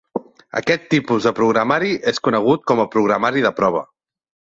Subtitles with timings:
[0.59, 3.83] Aquest tipus de programari és conegut com a programari de prova.